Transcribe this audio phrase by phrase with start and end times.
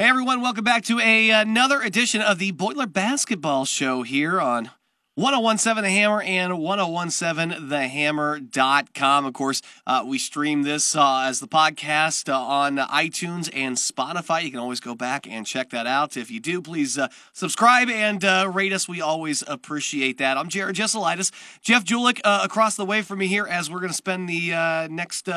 [0.00, 4.70] Hey everyone, welcome back to a, another edition of the Boiler Basketball Show here on
[5.16, 9.26] 1017 The Hammer and 1017thehammer.com.
[9.26, 14.42] Of course, uh, we stream this uh, as the podcast uh, on iTunes and Spotify.
[14.42, 16.16] You can always go back and check that out.
[16.16, 18.88] If you do, please uh, subscribe and uh, rate us.
[18.88, 20.38] We always appreciate that.
[20.38, 21.30] I'm Jared Jesselitis,
[21.60, 24.88] Jeff Julik uh, across the way from me here as we're going to spend the
[24.90, 25.28] next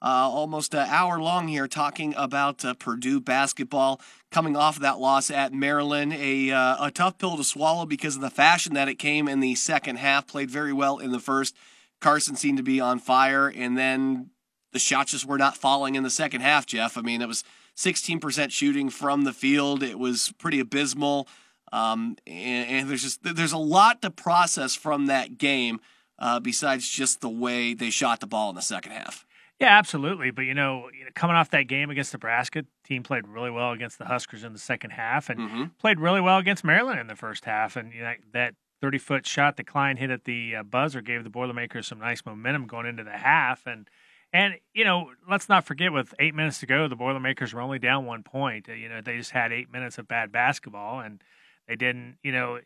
[0.00, 4.00] uh, almost an hour long here talking about uh, Purdue basketball
[4.30, 6.12] coming off that loss at Maryland.
[6.12, 9.40] A, uh, a tough pill to swallow because of the fashion that it came in
[9.40, 10.26] the second half.
[10.26, 11.56] Played very well in the first.
[12.00, 14.30] Carson seemed to be on fire, and then
[14.72, 16.96] the shots just were not falling in the second half, Jeff.
[16.96, 17.42] I mean, it was
[17.76, 19.82] 16% shooting from the field.
[19.82, 21.28] It was pretty abysmal.
[21.72, 25.80] Um, and, and, there's just there's a lot to process from that game
[26.18, 29.26] uh, besides just the way they shot the ball in the second half.
[29.60, 30.30] Yeah, absolutely.
[30.30, 34.04] But you know, coming off that game against Nebraska, team played really well against the
[34.04, 35.64] Huskers in the second half, and mm-hmm.
[35.80, 37.76] played really well against Maryland in the first half.
[37.76, 41.24] And you know, that thirty foot shot that Cline hit at the uh, buzzer gave
[41.24, 43.66] the Boilermakers some nice momentum going into the half.
[43.66, 43.88] And
[44.32, 47.80] and you know, let's not forget, with eight minutes to go, the Boilermakers were only
[47.80, 48.68] down one point.
[48.68, 51.20] Uh, you know, they just had eight minutes of bad basketball, and
[51.66, 52.18] they didn't.
[52.22, 52.60] You know,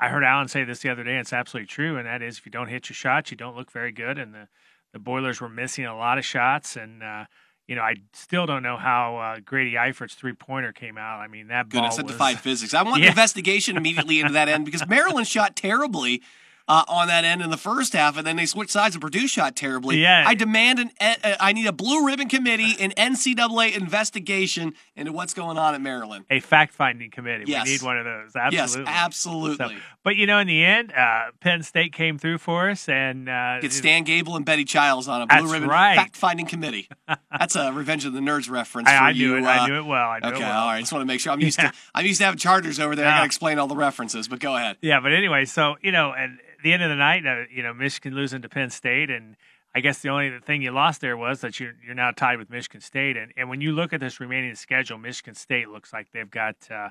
[0.00, 1.10] I heard Alan say this the other day.
[1.10, 3.54] And it's absolutely true, and that is, if you don't hit your shots, you don't
[3.54, 4.48] look very good, and the
[4.92, 7.24] the Boilers were missing a lot of shots, and uh,
[7.66, 11.20] you know I still don't know how uh, Grady Eifert's three pointer came out.
[11.20, 12.74] I mean that Goodness, ball was, defied physics.
[12.74, 13.06] I want yeah.
[13.06, 16.22] an investigation immediately into that end because Maryland shot terribly
[16.68, 19.26] uh, on that end in the first half, and then they switched sides and Purdue
[19.26, 20.00] shot terribly.
[20.00, 20.24] Yeah.
[20.26, 20.90] I demand an.
[21.00, 25.80] Uh, I need a blue ribbon committee, an NCAA investigation into what's going on at
[25.80, 26.26] Maryland.
[26.30, 27.44] A fact finding committee.
[27.46, 27.64] Yes.
[27.64, 28.36] We need one of those.
[28.36, 28.84] Absolutely.
[28.84, 29.76] Yes, absolutely.
[29.76, 33.28] So, but you know, in the end, uh, Penn State came through for us, and
[33.28, 35.96] uh, get Stan Gable and Betty Childs on a blue ribbon right.
[35.96, 36.88] fact finding committee.
[37.38, 38.88] That's a Revenge of the Nerds reference.
[38.88, 39.36] I, for I you.
[39.36, 39.44] it.
[39.44, 40.08] I knew it well.
[40.08, 40.58] I okay, it well.
[40.58, 40.80] all right.
[40.80, 41.32] Just want to make sure.
[41.32, 41.70] I'm used yeah.
[41.70, 41.76] to.
[41.94, 43.06] I'm used to having charters over there.
[43.06, 44.28] I got to explain all the references.
[44.28, 44.76] But go ahead.
[44.82, 47.72] Yeah, but anyway, so you know, and the end of the night, uh, you know,
[47.72, 49.36] Michigan losing to Penn State, and
[49.74, 52.50] I guess the only thing you lost there was that you're you're now tied with
[52.50, 56.10] Michigan State, and and when you look at this remaining schedule, Michigan State looks like
[56.12, 56.90] they've got uh,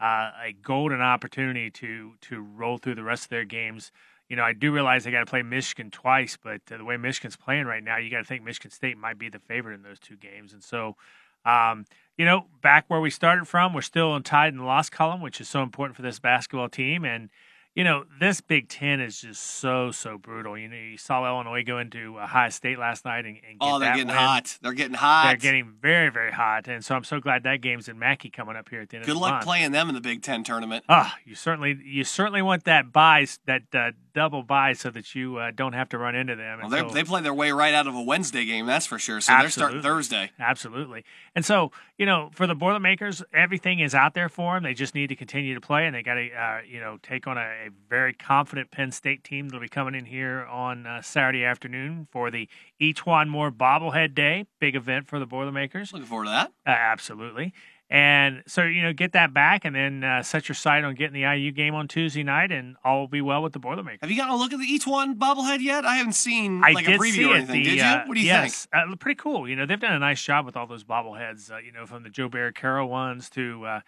[0.00, 3.90] uh, a golden opportunity to to roll through the rest of their games.
[4.28, 6.98] You know, I do realize they got to play Michigan twice, but uh, the way
[6.98, 9.82] Michigan's playing right now, you got to think Michigan State might be the favorite in
[9.82, 10.96] those two games, and so.
[11.44, 11.86] Um,
[12.18, 15.40] you know, back where we started from, we're still tied in the loss column, which
[15.40, 17.04] is so important for this basketball team.
[17.04, 17.30] And
[17.74, 20.58] you know, this Big Ten is just so so brutal.
[20.58, 23.92] You know, you saw Illinois go into Ohio State last night and, and oh, they're
[23.92, 24.16] getting win.
[24.16, 24.58] hot.
[24.62, 25.26] They're getting hot.
[25.28, 28.56] They're getting very very hot, and so I'm so glad that game's in Mackey coming
[28.56, 29.44] up here at the end Good of the luck month.
[29.44, 30.84] playing them in the Big Ten tournament.
[30.88, 35.14] Ah, oh, you certainly you certainly want that buy that uh, double buy so that
[35.14, 36.58] you uh, don't have to run into them.
[36.60, 39.20] Well, so, they play their way right out of a Wednesday game, that's for sure.
[39.20, 40.32] So they're starting Thursday.
[40.40, 41.04] Absolutely.
[41.36, 44.64] And so, you know, for the Boilermakers, everything is out there for them.
[44.64, 47.28] They just need to continue to play, and they got to, uh, you know, take
[47.28, 51.00] on a, a, very confident Penn State team that'll be coming in here on uh,
[51.00, 52.48] Saturday afternoon for the
[52.80, 55.92] E'Twaun Moore Bobblehead Day, big event for the Boilermakers.
[55.92, 56.52] Looking forward to that.
[56.66, 57.54] Uh, absolutely.
[57.90, 61.14] And so, you know, get that back and then uh, set your sight on getting
[61.14, 64.00] the IU game on Tuesday night, and all will be well with the Boilermakers.
[64.02, 65.86] Have you gotten a look at the E'Twaun bobblehead yet?
[65.86, 67.62] I haven't seen like a preview or anything.
[67.62, 67.82] The, did you?
[67.82, 68.92] Uh, What do you yes, think?
[68.92, 69.48] Uh, pretty cool.
[69.48, 71.50] You know, they've done a nice job with all those bobbleheads.
[71.50, 73.80] Uh, you know, from the Joe Carroll ones to uh,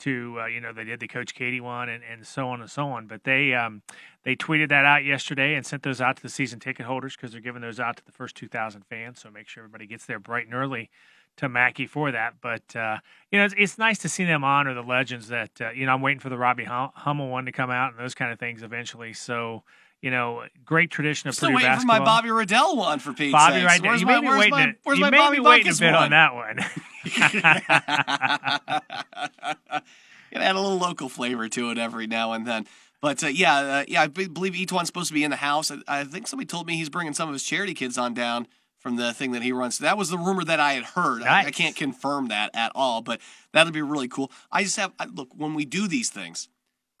[0.00, 2.70] to uh, you know they did the Coach Keady one and, and so on and
[2.70, 3.06] so on.
[3.06, 3.80] But they um,
[4.24, 7.32] they tweeted that out yesterday and sent those out to the season ticket holders because
[7.32, 9.20] they're giving those out to the first 2,000 fans.
[9.20, 10.90] So make sure everybody gets there bright and early
[11.36, 12.34] to Mackey for that.
[12.40, 12.98] But uh,
[13.30, 15.92] you know, it's, it's, nice to see them honor the legends that uh, you know.
[15.92, 18.62] I'm waiting for the Robbie Hummel one to come out and those kind of things
[18.62, 19.12] eventually.
[19.12, 19.62] So.
[20.02, 21.96] You know, great tradition of Still Purdue waiting basketball.
[21.96, 23.72] for my Bobby Riddell one for Pete's Bobby sakes.
[23.72, 23.88] Riddell.
[23.88, 24.50] Where's you my, may be waiting.
[24.50, 26.02] my, a, where's you my may Bobby be waiting Buckets a bit one?
[26.02, 26.58] on that one.
[30.30, 32.66] it add a little local flavor to it every now and then.
[33.00, 35.70] But uh, yeah, uh, yeah, I believe E'Twaun's supposed to be in the house.
[35.70, 38.46] I, I, think somebody told me he's bringing some of his charity kids on down
[38.86, 39.78] from the thing that he runs.
[39.78, 41.22] That was the rumor that I had heard.
[41.22, 41.44] Nice.
[41.44, 43.20] I, I, can't confirm that at all, but
[43.50, 44.30] that'll be really cool.
[44.52, 46.48] I just have I, look when we do these things.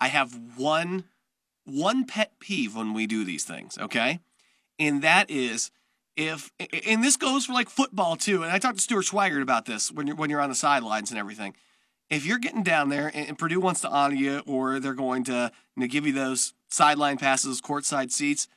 [0.00, 1.04] I have one
[1.64, 3.78] one pet peeve when we do these things.
[3.78, 4.18] Okay,
[4.80, 5.70] and that is
[6.16, 8.42] if and this goes for like football too.
[8.42, 11.12] And I talked to Stuart Schweigert about this when you're when you're on the sidelines
[11.12, 11.54] and everything
[12.10, 15.52] if you're getting down there and, Purdue wants to honor you or they're going to
[15.76, 18.48] you know, give you those sideline passes, courtside seats,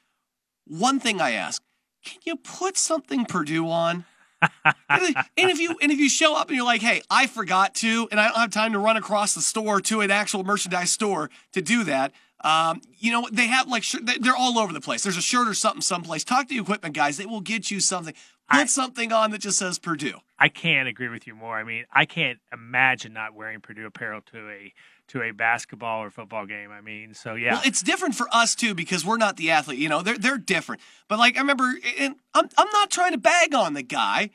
[0.66, 1.62] one thing I ask,
[2.04, 4.06] can you put something Purdue on?
[4.90, 8.08] and if you and if you show up and you're like, hey, I forgot to,
[8.10, 11.30] and I don't have time to run across the store to an actual merchandise store
[11.54, 12.14] to do that.
[12.42, 13.84] Um, you know, they have like
[14.22, 15.04] they're all over the place.
[15.04, 16.24] There's a shirt or something someplace.
[16.24, 18.14] Talk to the equipment guys; they will get you something.
[18.50, 20.20] put I- something on that just says Purdue.
[20.42, 21.58] I can't agree with you more.
[21.58, 24.74] I mean, I can't imagine not wearing Purdue apparel to a
[25.10, 26.72] to a basketball or football game.
[26.72, 27.54] I mean, so yeah.
[27.54, 29.80] Well, it's different for us too because we're not the athlete.
[29.80, 30.82] You know, they're they're different.
[31.08, 34.30] But like I remember, and I'm I'm not trying to bag on the guy,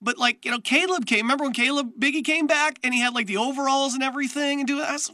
[0.00, 1.26] but like you know, Caleb came.
[1.26, 4.66] Remember when Caleb Biggie came back and he had like the overalls and everything and
[4.66, 4.84] do it.
[4.84, 5.10] I was,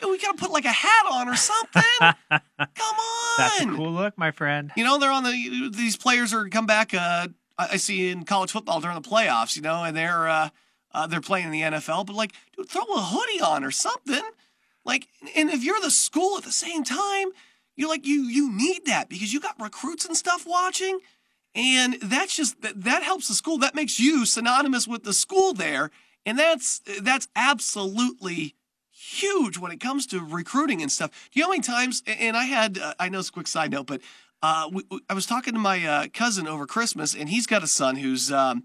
[0.00, 1.82] Dude, we gotta put like a hat on or something.
[2.30, 3.34] Come on.
[3.38, 4.70] That's a cool look, my friend.
[4.76, 6.94] You know, they're on the these players are come back.
[6.94, 7.28] Uh,
[7.58, 9.56] I I see in college football during the playoffs.
[9.56, 10.48] You know, and they're uh,
[10.92, 12.06] uh, they're playing in the NFL.
[12.06, 14.22] But like, dude, throw a hoodie on or something.
[14.88, 15.06] Like,
[15.36, 17.28] and if you're the school at the same time,
[17.76, 20.98] you're like you you need that because you got recruits and stuff watching,
[21.54, 23.58] and that's just that, that helps the school.
[23.58, 25.90] That makes you synonymous with the school there,
[26.24, 28.54] and that's that's absolutely
[28.90, 31.10] huge when it comes to recruiting and stuff.
[31.30, 32.02] Do you know how many times?
[32.06, 34.00] And I had, uh, I know it's a quick side note, but
[34.42, 37.68] uh, we, I was talking to my uh, cousin over Christmas, and he's got a
[37.68, 38.64] son who's um,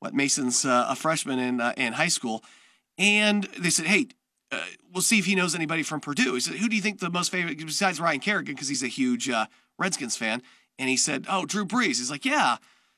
[0.00, 2.44] what Mason's uh, a freshman in uh, in high school,
[2.98, 4.08] and they said, hey.
[4.92, 6.34] We'll see if he knows anybody from Purdue.
[6.34, 8.54] He said, "Who do you think the most favorite besides Ryan Kerrigan?
[8.54, 9.46] Because he's a huge uh,
[9.78, 10.42] Redskins fan."
[10.78, 12.56] And he said, "Oh, Drew Brees." He's like, "Yeah,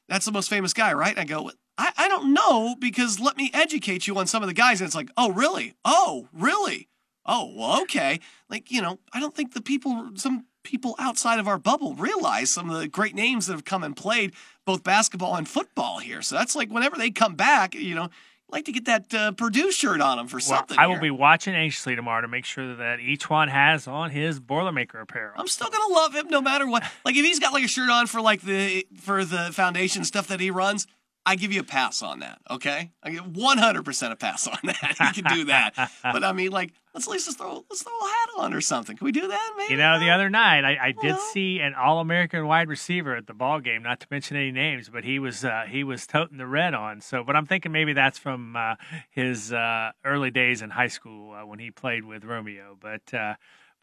[0.09, 3.37] that's the most famous guy, right?" And I go, I, I don't know because let
[3.37, 4.81] me educate you on some of the guys.
[4.81, 5.75] And it's like, oh, really?
[5.85, 6.89] Oh, really?
[7.27, 8.21] Oh, well, okay.
[8.49, 12.51] Like, you know, I don't think the people, some people outside of our bubble realize
[12.51, 14.33] some of the great names that have come and played
[14.65, 16.23] both basketball and football here.
[16.23, 18.09] So that's like whenever they come back, you know,
[18.55, 20.79] like to get that uh, Purdue shirt on him for Well, something.
[20.79, 21.03] I will here.
[21.03, 25.35] be watching anxiously tomorrow to make sure that E'Twaun has on his Boilermaker apparel.
[25.37, 26.85] I'm still gonna love him no matter what.
[27.05, 30.29] Like if he's got like a shirt on for like the for the foundation stuff
[30.29, 30.87] that he runs,
[31.27, 32.39] I give you a pass on that.
[32.51, 34.97] Okay, I give 100 percent a pass on that.
[35.01, 35.73] You can do that,
[36.03, 38.61] but I mean, like let's at least just throw let's throw a hat on or
[38.61, 38.97] something.
[38.97, 39.55] Can we do that?
[39.57, 43.17] Maybe You know, the other night I, I did Well- see an All-American wide receiver
[43.17, 43.83] at the ball game.
[43.83, 47.01] Not to mention any names, but he was uh, he was toting the red on.
[47.01, 48.75] So, but I'm thinking maybe that's from uh,
[49.11, 52.77] his uh, early days in high school uh, when he played with Romeo.
[52.81, 53.35] But uh,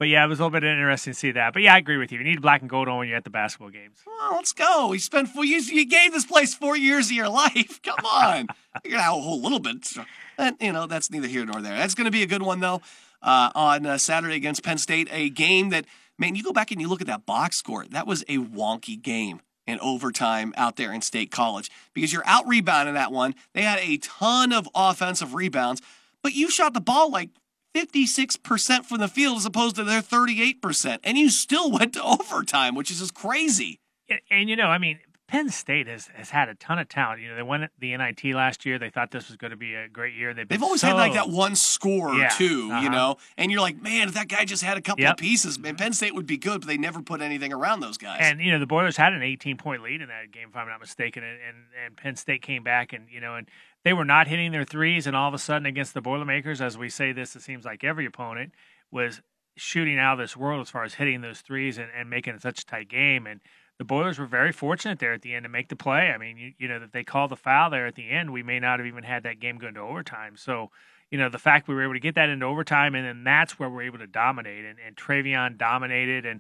[0.01, 1.53] but yeah, it was a little bit interesting to see that.
[1.53, 2.18] But yeah, I agree with you.
[2.18, 4.00] You need black and gold on when you're at the basketball games.
[4.07, 4.94] Well, let's go.
[4.94, 5.69] You spent four years.
[5.69, 7.80] You gave this place four years of your life.
[7.83, 8.48] Come on,
[8.83, 9.94] you're gonna a whole little bit.
[10.39, 11.77] And you know that's neither here nor there.
[11.77, 12.81] That's gonna be a good one though.
[13.21, 15.86] Uh, on uh, Saturday against Penn State, a game that
[16.18, 17.86] man, you go back and you look at that box score.
[17.86, 22.48] That was a wonky game in overtime out there in State College because you're out
[22.48, 23.36] rebounding that one.
[23.53, 25.80] They had a ton of offensive rebounds,
[26.24, 27.30] but you shot the ball like
[27.75, 31.00] 56% from the field as opposed to their 38%.
[31.03, 33.79] And you still went to overtime, which is just crazy.
[34.09, 37.21] And, and you know, I mean, Penn State has, has had a ton of talent.
[37.21, 38.77] You know, they won the NIT last year.
[38.77, 40.33] They thought this was going to be a great year.
[40.33, 42.89] They've, They've always had like that one score or Yeah, two, you uh-huh.
[42.89, 45.12] know, and you're like, man, if that guy just had a couple Yep.
[45.13, 47.97] of pieces, man, Penn State would be good, but they never put anything around those
[47.97, 48.19] guys.
[48.21, 50.67] And you know the Boilers had an 18 point lead in that game, if I'm
[50.67, 53.47] not mistaken, and, and and Penn State came back and you know and
[53.83, 56.77] they were not hitting their threes, and all of a sudden against the Boilermakers, as
[56.77, 58.53] we say this, it seems like every opponent
[58.91, 59.21] was
[59.57, 62.41] shooting out of this world as far as hitting those threes and, and making it
[62.41, 63.27] such a tight game.
[63.27, 63.41] And
[63.77, 66.11] the Boilers were very fortunate there at the end to make the play.
[66.13, 68.43] I mean, you, you know that they called the foul there at the end, we
[68.43, 70.37] may not have even had that game go into overtime.
[70.37, 70.71] So.
[71.13, 73.59] You know the fact we were able to get that into overtime, and then that's
[73.59, 74.63] where we're able to dominate.
[74.63, 76.39] And, and Trevion dominated, and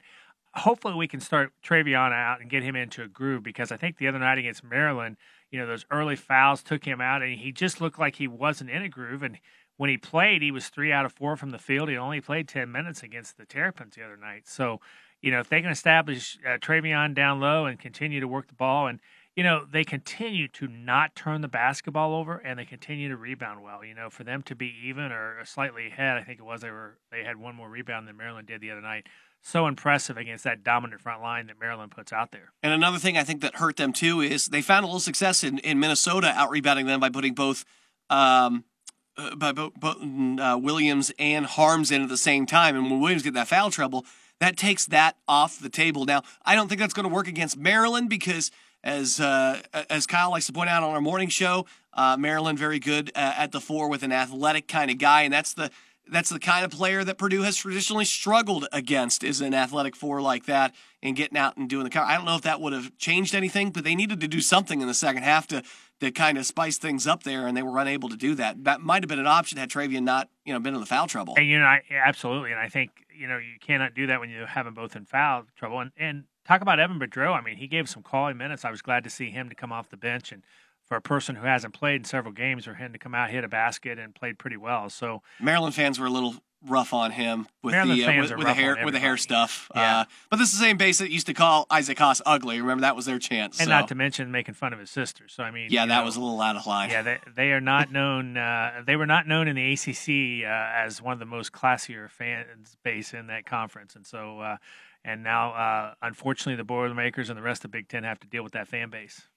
[0.53, 3.97] hopefully we can start Trevion out and get him into a groove because I think
[3.97, 5.17] the other night against Maryland,
[5.49, 8.69] you know, those early fouls took him out and he just looked like he wasn't
[8.69, 9.23] in a groove.
[9.23, 9.37] And
[9.77, 11.89] when he played, he was three out of four from the field.
[11.89, 14.47] He only played 10 minutes against the Terrapins the other night.
[14.47, 14.81] So,
[15.21, 18.53] you know, if they can establish uh, Trevion down low and continue to work the
[18.53, 18.99] ball and,
[19.35, 23.63] you know, they continue to not turn the basketball over and they continue to rebound
[23.63, 23.85] well.
[23.85, 26.69] You know, for them to be even or slightly ahead, I think it was they
[26.69, 29.07] were they had one more rebound than Maryland did the other night
[29.41, 32.53] so impressive against that dominant front line that Maryland puts out there.
[32.61, 35.43] And another thing I think that hurt them too is they found a little success
[35.43, 37.65] in, in Minnesota out rebounding them by putting both
[38.09, 38.65] um,
[39.17, 42.75] uh, by both, uh, Williams and Haarms in at the same time.
[42.75, 44.05] And when Williams get that foul trouble,
[44.39, 46.05] that takes that off the table.
[46.05, 48.51] Now, I don't think that's going to work against Maryland because,
[48.83, 52.79] as uh, as Kyle likes to point out on our morning show, uh, Maryland very
[52.79, 55.69] good uh, at the four with an athletic kind of guy, and that's the
[56.09, 60.21] that's the kind of player that Purdue has traditionally struggled against is an athletic four
[60.21, 62.05] like that and getting out and doing the cover.
[62.05, 64.81] I don't know if that would have changed anything, but they needed to do something
[64.81, 65.63] in the second half to
[66.01, 68.63] to kind of spice things up there, and they were unable to do that.
[68.63, 71.07] That might have been an option had Trevion not you know been in the foul
[71.07, 71.35] trouble.
[71.37, 74.29] And you know, I, absolutely, and I think you know you cannot do that when
[74.29, 75.79] you have them both in foul trouble.
[75.79, 77.37] And and talk about Evan Boudreaux.
[77.37, 78.65] I mean, he gave some quality minutes.
[78.65, 80.43] I was glad to see him to come off the bench and.
[80.91, 83.45] For a person who hasn't played in several games, for him to come out, hit
[83.45, 84.89] a basket, and played pretty well.
[84.89, 86.35] So Maryland fans were a little
[86.67, 89.71] rough on him with Maryland the uh, with, with the hair with the hair stuff.
[89.73, 89.99] Yeah.
[89.99, 92.59] Uh, but this is the same base that used to call Isaac Haas ugly.
[92.59, 93.61] Remember that was their chance.
[93.61, 93.71] and so.
[93.71, 95.29] not to mention making fun of his sister.
[95.29, 96.89] So I mean, yeah, that know, was a little out of line.
[96.89, 98.35] Yeah, they, they are not known.
[98.35, 102.09] Uh, they were not known in the ACC uh, as one of the most classier
[102.09, 104.57] fans base in that conference, and so uh,
[105.03, 108.43] and now, uh, unfortunately, the Boilermakers and the rest of Big Ten have to deal
[108.43, 109.29] with that fan base.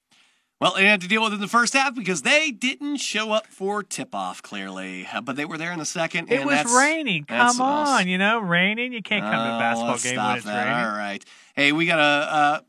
[0.64, 3.32] Well, they had to deal with it in the first half because they didn't show
[3.32, 5.06] up for tip off, clearly.
[5.12, 6.32] Uh, But they were there in the second.
[6.32, 7.26] It and was that's, raining.
[7.28, 7.88] that's Come us.
[8.00, 8.94] on, you know, raining.
[8.94, 10.64] You can't come to Oh, a basketball let's game stop when it's that.
[10.64, 10.86] raining.
[10.90, 11.24] All right.
[11.54, 12.02] Hey, we got a.
[12.02, 12.60] Uh,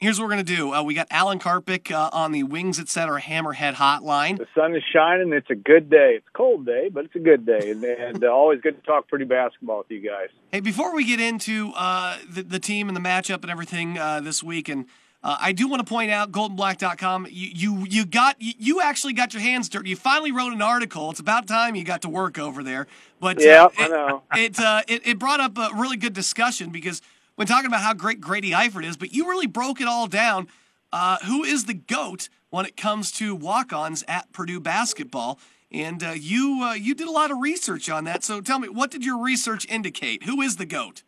[0.00, 0.72] here's what we're gonna do.
[0.72, 3.20] Uh, we got Alan Karpick uh, on the Wings Etc.
[3.20, 4.38] Hammerhead Hotline.
[4.38, 5.34] The sun is shining.
[5.34, 6.14] It's a good day.
[6.16, 8.86] It's a cold day, but it's a good day, and, and uh, always good to
[8.86, 10.28] talk pretty basketball with you guys.
[10.52, 14.20] Hey, before we get into uh, the, the team and the matchup and everything uh,
[14.22, 14.86] this week, and
[15.24, 17.28] uh, I do want to point out goldenblack.com.
[17.30, 19.90] You, you you got you, you actually got your hands dirty.
[19.90, 21.10] You finally wrote an article.
[21.10, 22.86] It's about time you got to work over there.
[23.20, 24.22] But uh, Yeah, I it, know.
[24.34, 27.00] it, uh, it it brought up a really good discussion because
[27.36, 30.48] when talking about how great Grady Eifert is, but you really broke it all down.
[30.92, 35.38] Uh, who is the goat when it comes to walk-ons at Purdue basketball?
[35.70, 38.24] And uh, you uh, you did a lot of research on that.
[38.24, 40.24] So tell me, what did your research indicate?
[40.24, 41.04] Who is the goat?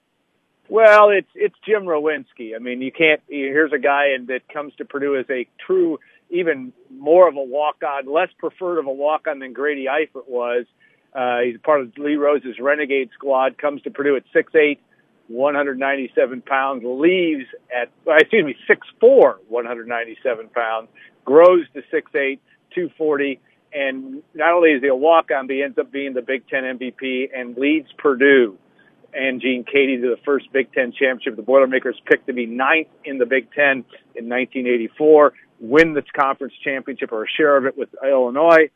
[0.68, 2.56] Well, it's it's Jim Rowinski.
[2.56, 3.20] I mean, you can't.
[3.28, 5.98] Here's a guy that comes to Purdue as a true,
[6.30, 10.64] even more of a walk-on, less preferred of a walk-on than Grady Eifert was.
[11.14, 13.58] Uh, he's part of Lee Rose's Renegade squad.
[13.58, 14.78] Comes to Purdue at 6'8",
[15.28, 16.82] 197 pounds.
[16.84, 18.56] Leaves at excuse me
[19.02, 20.88] 6'4", 197 pounds.
[21.26, 22.38] Grows to 6'8",
[22.74, 23.38] 240.
[23.74, 26.62] And not only is he a walk-on, but he ends up being the Big Ten
[26.62, 28.56] MVP and leads Purdue
[29.14, 31.36] and Gene Keady to the first Big Ten championship.
[31.36, 36.54] The Boilermakers picked to be ninth in the Big Ten in 1984, win the conference
[36.62, 38.70] championship or a share of it with Illinois.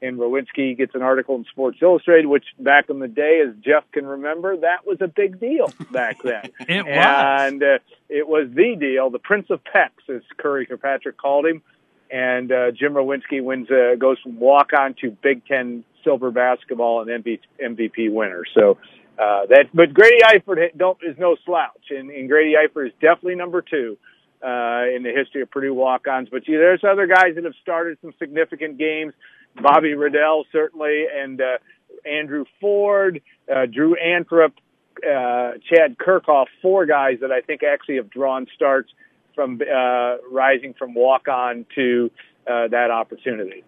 [0.00, 3.84] And Rowinski gets an article in Sports Illustrated, which back in the day, as Jeff
[3.92, 6.50] can remember, that was a big deal back then.
[6.68, 6.94] It was.
[6.96, 11.62] and uh, it was the deal, the Prince of Pecs, as Curry Kirkpatrick called him.
[12.10, 17.08] And uh, Jim Rowinski wins, uh, goes from walk on to Big Ten silver basketball
[17.08, 18.42] and MVP winner.
[18.54, 18.78] So
[19.22, 23.36] uh, that, but Grady Eifert don't is no slouch, and, and Grady Eifert is definitely
[23.36, 23.96] number two
[24.42, 26.28] uh, in the history of Purdue walk-ons.
[26.28, 29.12] But you, there's other guys that have started some significant games.
[29.54, 31.58] Bobby Riddell certainly, and uh,
[32.04, 34.52] Andrew Ford, uh, Drew Anthrop,
[34.98, 38.90] uh, Chad Kirkhoff, four guys that I think actually have drawn starts
[39.34, 42.10] from uh, rising from walk-on to
[42.46, 43.62] that opportunity.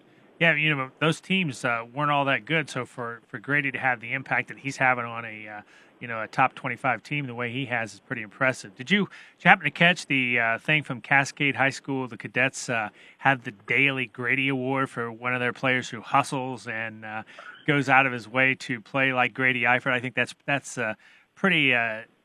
[0.44, 2.68] Yeah, you know those teams uh, weren't all that good.
[2.68, 5.60] So for, for Grady to have the impact that he's having on a uh,
[6.00, 8.74] you know a top twenty five team the way he has is pretty impressive.
[8.74, 9.06] Did you,
[9.38, 12.08] did you happen to catch the uh, thing from Cascade High School?
[12.08, 16.66] The cadets uh, had the daily Grady Award for one of their players who hustles
[16.68, 17.22] and uh,
[17.66, 19.92] goes out of his way to play like Grady Eifert.
[19.92, 20.92] I think that's that's uh,
[21.34, 21.72] pretty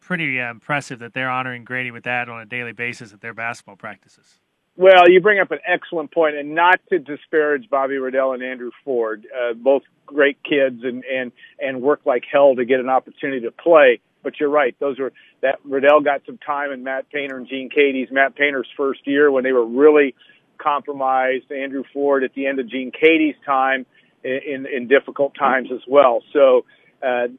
[0.01, 3.77] pretty impressive that they're honoring Grady with that on a daily basis at their basketball
[3.77, 4.39] practices.
[4.79, 8.71] Well, you bring up an excellent point, and not to disparage Bobby Riddell and Andrew
[8.85, 13.41] Ford, uh, both great kids and and and work like hell to get an opportunity
[13.41, 13.99] to play.
[14.23, 17.69] But you're right; those were that Riddell got some time in Matt Painter and Gene
[17.69, 20.15] Keady's Matt Painter's first year when they were really
[20.57, 21.51] compromised.
[21.51, 23.85] Andrew Ford at the end of Gene Keady's time
[24.23, 26.23] in in, in difficult times as well.
[26.31, 26.63] So.
[27.01, 27.29] Uh,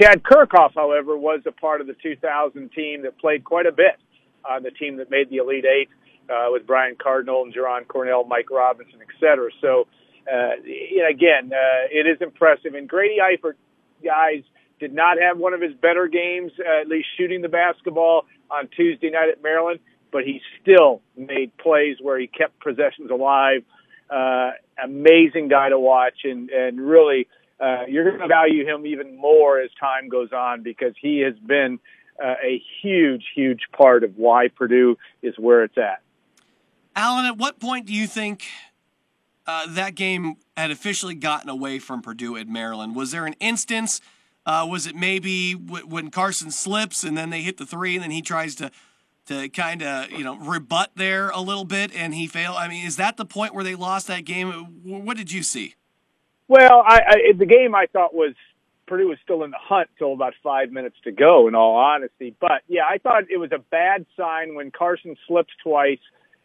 [0.00, 3.96] Chad Kirkhoff, however, was a part of the 2000 team that played quite a bit
[4.48, 5.88] on the team that made the Elite Eight
[6.30, 9.50] uh, with Brian Cardinal and Jaraan Cornell, Mike Robinson, et cetera.
[9.60, 9.86] So,
[10.30, 10.52] uh,
[11.08, 12.74] again, uh, it is impressive.
[12.74, 13.54] And Grady Eifert,
[14.04, 14.42] guys,
[14.78, 18.68] did not have one of his better games, uh, at least shooting the basketball on
[18.76, 19.80] Tuesday night at Maryland,
[20.12, 23.62] but he still made plays where he kept possessions alive.
[24.08, 27.26] Uh, amazing guy to watch and, and really,
[27.60, 31.34] uh, you're going to value him even more as time goes on because he has
[31.44, 31.78] been
[32.22, 36.00] uh, a huge, huge part of why Purdue is where it's at.
[36.96, 38.44] Alan, at what point do you think
[39.46, 42.94] uh, that game had officially gotten away from Purdue at Maryland?
[42.94, 44.00] Was there an instance?
[44.44, 48.02] Uh, was it maybe w- when Carson slips and then they hit the three and
[48.02, 48.70] then he tries to
[49.26, 52.56] to kind of you know rebut there a little bit and he failed?
[52.56, 54.50] I mean, is that the point where they lost that game?
[54.84, 55.74] What did you see?
[56.48, 58.34] Well, I, I the game I thought was
[58.86, 61.46] Purdue was still in the hunt till about five minutes to go.
[61.46, 65.52] In all honesty, but yeah, I thought it was a bad sign when Carson slips
[65.62, 66.00] twice,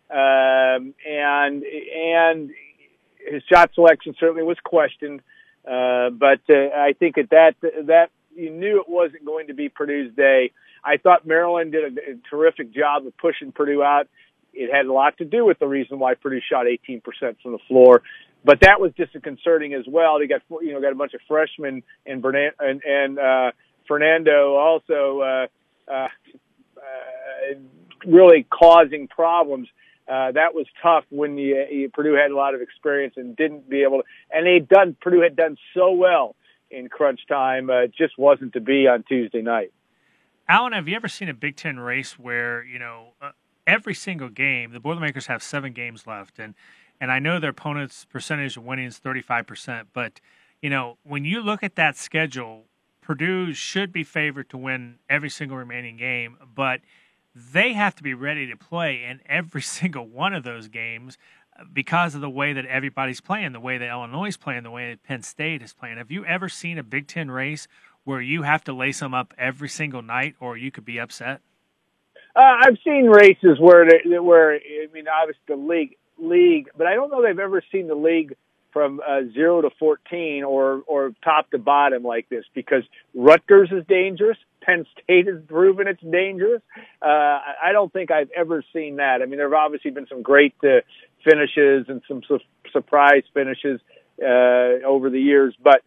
[0.09, 2.51] um, and and
[3.25, 5.21] his shot selection certainly was questioned.
[5.65, 9.69] Uh, but uh, I think at that that you knew it wasn't going to be
[9.69, 10.51] Purdue's day.
[10.83, 14.07] I thought Maryland did a, a terrific job of pushing Purdue out.
[14.53, 17.01] It had a lot to do with the reason why Purdue shot 18%
[17.41, 18.03] from the floor.
[18.43, 20.19] but that was disconcerting as well.
[20.19, 23.51] They got you know got a bunch of freshmen and Bernard and, and uh,
[23.87, 26.07] Fernando also uh, uh,
[26.77, 27.55] uh,
[28.05, 29.67] really causing problems.
[29.67, 33.83] Uh, that was tough when uh, Purdue had a lot of experience and didn't be
[33.83, 34.03] able to.
[34.31, 36.35] And they'd done Purdue had done so well
[36.69, 37.69] in crunch time.
[37.69, 39.71] Uh, just wasn't to be on Tuesday night.
[40.49, 43.31] Alan, have you ever seen a Big Ten race where you know uh,
[43.65, 46.53] every single game the Boilermakers have seven games left, and
[46.99, 50.19] and I know their opponent's percentage of winning is thirty five percent, but
[50.61, 52.65] you know when you look at that schedule,
[53.01, 56.81] Purdue should be favored to win every single remaining game, but
[57.35, 61.17] they have to be ready to play in every single one of those games
[61.59, 64.71] uh, because of the way that everybody's playing, the way that Illinois is playing, the
[64.71, 65.97] way that Penn State is playing.
[65.97, 67.67] Have you ever seen a Big Ten race
[68.03, 71.41] where you have to lace them up every single night, or you could be upset?
[72.35, 73.87] Uh, I've seen races where
[74.21, 77.95] where I mean, obviously the league league, but I don't know they've ever seen the
[77.95, 78.35] league
[78.73, 83.85] from uh, zero to fourteen or or top to bottom like this because Rutgers is
[83.87, 84.37] dangerous.
[84.61, 86.61] Penn State has proven it's dangerous.
[87.01, 89.21] Uh, I don't think I've ever seen that.
[89.21, 90.81] I mean, there have obviously been some great uh,
[91.23, 92.39] finishes and some su-
[92.71, 93.79] surprise finishes
[94.21, 95.81] uh, over the years, but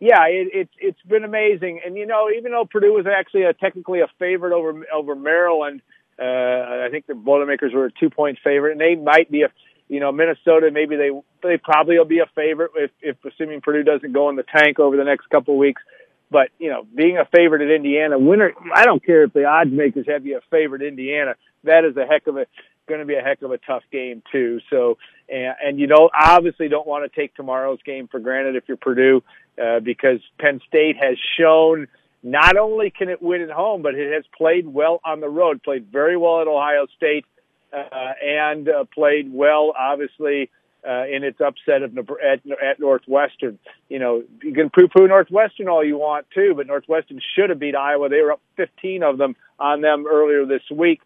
[0.00, 1.80] yeah, it, it's it's been amazing.
[1.84, 5.82] And you know, even though Purdue was actually a, technically a favorite over over Maryland,
[6.18, 9.48] uh, I think the Boilermakers were a two point favorite, and they might be a
[9.90, 10.70] you know Minnesota.
[10.72, 11.10] Maybe they
[11.42, 14.78] they probably will be a favorite if if assuming Purdue doesn't go in the tank
[14.78, 15.82] over the next couple of weeks.
[16.30, 18.52] But you know, being a favorite at Indiana, winner.
[18.74, 21.34] I don't care if the odds makers have you a favorite Indiana.
[21.64, 22.46] That is a heck of a
[22.90, 24.60] going to be a heck of a tough game too.
[24.70, 28.64] So, and, and you don't obviously don't want to take tomorrow's game for granted if
[28.68, 29.22] you're Purdue,
[29.62, 31.88] uh, because Penn State has shown
[32.22, 35.62] not only can it win at home, but it has played well on the road.
[35.62, 37.24] Played very well at Ohio State,
[37.72, 40.50] and uh, played well, obviously.
[40.82, 43.58] Uh, in its upset of at, at Northwestern,
[43.90, 47.76] you know you can poo-poo Northwestern all you want to, but Northwestern should have beat
[47.76, 48.08] Iowa.
[48.08, 51.02] They were up 15 of them on them earlier this week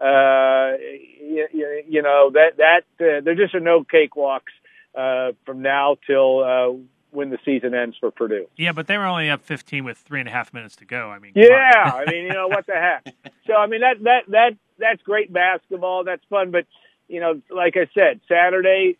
[0.00, 0.72] uh,
[1.20, 4.52] you, you know that that uh, there just are no cakewalks
[4.94, 6.76] uh, from now till uh,
[7.10, 8.46] when the season ends for Purdue.
[8.56, 11.10] Yeah, but they were only up 15 with three and a half minutes to go.
[11.10, 13.14] I mean, yeah, I mean, you know what the heck.
[13.46, 16.04] So I mean that that that that's great basketball.
[16.04, 16.66] That's fun, but
[17.08, 18.98] you know, like I said, Saturday.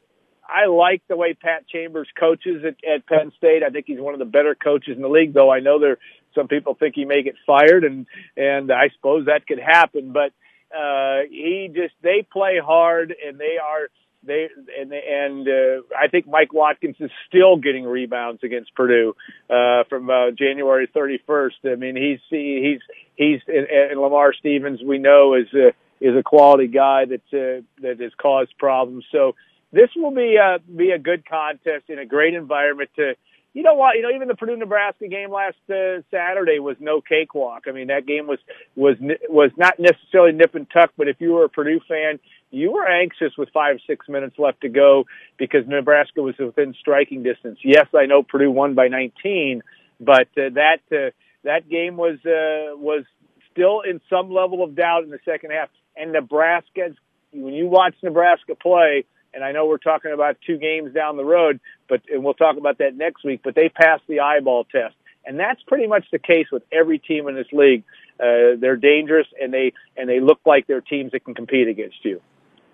[0.49, 3.65] I like the way Pat Chambers coaches at, at Penn State.
[3.65, 5.99] I think he's one of the better coaches in the league, though I know there
[6.37, 10.33] some people think he may get fired and and I suppose that could happen, but
[10.77, 13.89] uh, he just they play hard and they are
[14.27, 19.15] they and and uh, I think Mike Watkins is still getting rebounds against Purdue
[19.49, 21.73] uh, from uh, January 31st.
[21.73, 22.81] I mean he's he's
[23.17, 25.69] he's and, and Lamar Stevens we know is a,
[26.01, 29.05] is a quality guy that uh, that has caused problems.
[29.13, 29.35] So
[29.73, 33.15] this will be a be a good contest in a great environment to
[33.57, 33.97] you know what?
[33.97, 37.63] You know, even the Purdue Nebraska game last uh, Saturday was no cakewalk.
[37.67, 38.39] I mean, that game was
[38.75, 38.97] was
[39.31, 42.87] was not necessarily nip and tuck, but if you were a Purdue fan, you were
[42.87, 45.07] anxious with five six minutes left to go
[45.39, 47.59] because Nebraska was within striking distance.
[47.65, 49.63] Yes, I know Purdue won by 19,
[50.01, 51.13] but uh, that uh,
[51.45, 53.05] that game was uh, was
[53.53, 55.71] still in some level of doubt in the second half.
[55.97, 56.95] And Nebraska,
[57.33, 61.25] when you watch Nebraska play and I know we're talking about two games down the
[61.25, 63.43] road, but and we'll talk about that next week.
[63.45, 64.95] But they passed the eyeball test,
[65.27, 67.85] and that's pretty much the case with every team in this league.
[68.19, 72.03] Uh, they're dangerous, and they and they look like they're teams that can compete against
[72.03, 72.21] you.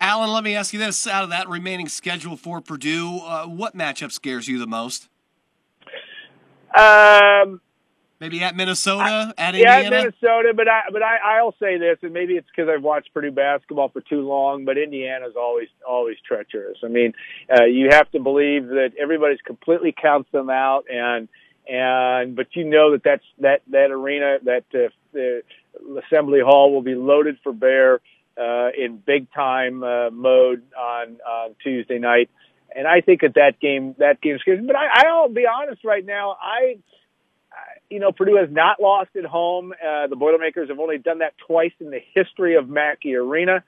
[0.00, 3.76] Alan, let me ask you this: out of that remaining schedule for Purdue, uh, what
[3.76, 5.08] matchup scares you the most?
[6.74, 7.60] Um,
[8.22, 9.96] Maybe at Minnesota, I, at yeah, Indiana.
[9.96, 13.12] at Minnesota, but I but I I'll say this, and maybe it's because I've watched
[13.12, 14.64] Purdue basketball for too long.
[14.64, 16.78] But Indiana's always always treacherous.
[16.84, 17.14] I mean,
[17.52, 21.26] uh, you have to believe that everybody's completely counts them out, and
[21.68, 25.42] and but you know that that's that that arena that uh, the
[26.06, 28.00] Assembly Hall will be loaded for bear
[28.38, 32.30] uh, in big time uh, mode on on Tuesday night.
[32.72, 34.64] And I think that that game that game scares.
[34.64, 36.36] But I, I'll be honest right now.
[36.40, 36.76] I
[37.92, 39.72] you know, Purdue has not lost at home.
[39.72, 43.62] Uh, the Boilermakers have only done that twice in the history of Mackey Arena.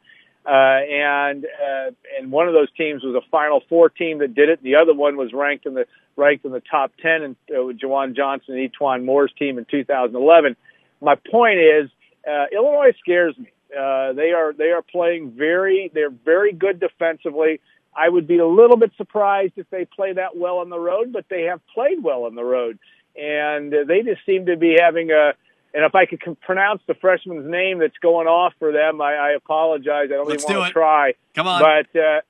[0.47, 4.49] Uh, and, uh, and one of those teams was a Final Four team that did
[4.49, 4.63] it.
[4.63, 8.17] The other one was ranked in the, ranked in the top 10 and uh, JaJuan
[8.17, 10.57] Johnson and E'Twaun Moore's team in 2011.
[11.03, 11.91] My point is,
[12.27, 13.51] uh, Illinois scares me.
[13.71, 17.61] Uh, they are, they are playing very, they're very good defensively.
[17.97, 21.13] I would be a little bit surprised if they play that well on the road,
[21.13, 22.79] but they have played well on the road
[23.17, 25.33] and they just seem to be having a.
[25.73, 29.31] And if I could pronounce the freshman's name that's going off for them, I, I
[29.33, 30.05] apologize.
[30.05, 31.15] I don't Let's even want to try.
[31.35, 31.61] Come on.
[31.61, 32.21] But uh,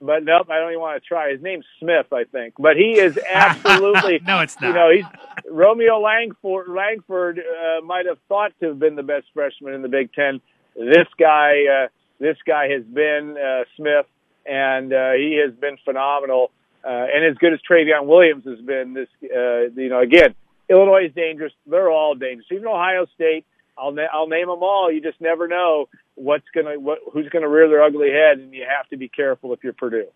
[0.00, 1.32] but nope, I don't even want to try.
[1.32, 4.68] His name's Smith, I think, but he is absolutely no, it's not.
[4.68, 5.04] You know, he's
[5.50, 6.68] Romeo Langford.
[6.68, 10.40] Langford uh, might have thought to have been the best freshman in the Big Ten.
[10.76, 11.88] This guy, uh,
[12.20, 14.06] this guy has been uh, Smith,
[14.46, 16.52] and uh, he has been phenomenal.
[16.84, 20.34] Uh, and as good as Trevion Williams has been, this uh, you know, again,
[20.68, 21.52] Illinois is dangerous.
[21.66, 22.46] They're all dangerous.
[22.50, 23.44] Even Ohio State.
[23.76, 24.90] I'll na- I'll name them all.
[24.90, 28.64] You just never know what's gonna what who's gonna rear their ugly head, and you
[28.68, 30.08] have to be careful if you're Purdue.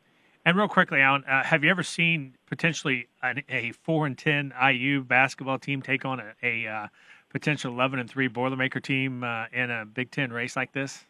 [0.45, 4.53] And real quickly, Alan, uh, have you ever seen potentially an, a four and ten
[4.61, 6.89] IU basketball team take on a, a uh,
[7.31, 11.05] potential eleven and three Boilermaker team uh, in a Big Ten race like this?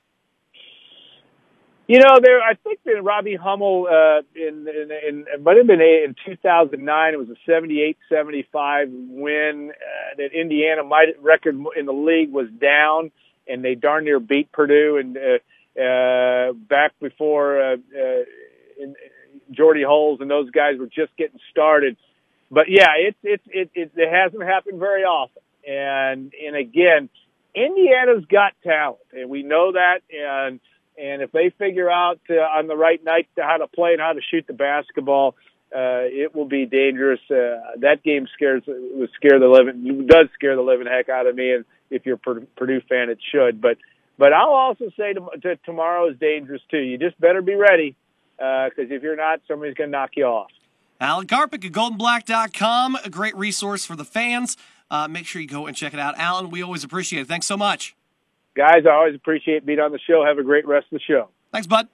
[1.93, 2.41] You know, there.
[2.41, 7.13] I think that Robbie Hummel uh, in, in, in might have been in 2009.
[7.13, 13.11] It was a 78-75 win uh, that Indiana might record in the league was down,
[13.47, 14.97] and they darn near beat Purdue.
[14.97, 18.23] And uh, uh, back before uh, uh,
[18.81, 18.95] in,
[19.51, 21.99] Geordie Hulls and those guys were just getting started.
[22.51, 25.43] But yeah, it it it it, it hasn't happened very often.
[25.69, 27.11] And and again,
[27.55, 30.01] Indiana's got talent, and we know that.
[30.11, 30.59] And
[30.99, 34.13] and if they figure out uh, on the right night how to play and how
[34.13, 35.35] to shoot the basketball,
[35.75, 37.21] uh, it will be dangerous.
[37.31, 41.35] Uh, that game scares was scare the living does scare the living heck out of
[41.35, 41.53] me.
[41.53, 43.61] And if you're a Purdue fan, it should.
[43.61, 43.79] But
[44.19, 46.79] but I'll also say to, to tomorrow is dangerous too.
[46.79, 47.97] You just better be ready
[48.37, 50.51] because uh, if you're not, somebody's going to knock you off.
[51.01, 54.57] Alan Karpick at goldenblack.com, a great resource for the fans.
[54.91, 56.17] Uh, make sure you go and check it out.
[56.19, 57.29] Alan, we always appreciate it.
[57.29, 57.97] Thanks so much.
[58.57, 60.25] Guys, I always appreciate being on the show.
[60.25, 61.29] Have a great rest of the show.
[61.53, 61.89] Thanks, bud.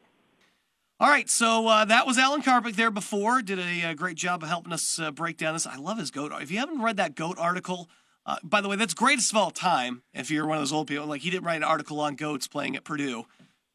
[1.00, 3.40] All right, so uh, that was Alan Karpick there before.
[3.40, 5.64] Did a, a uh, great job of helping us uh, break down this.
[5.64, 6.32] I love his goat.
[6.40, 7.88] If you haven't read that goat article,
[8.26, 10.02] uh, by the way, that's greatest of all time.
[10.12, 12.48] If you're one of those old people, like he didn't write an article on goats
[12.48, 13.26] playing at Purdue.